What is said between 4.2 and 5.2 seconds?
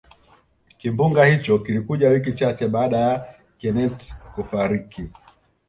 kufariki